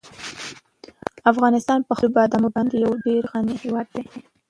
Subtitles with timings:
[1.31, 4.03] افغانستان په خپلو بادامو باندې یو ډېر غني هېواد دی.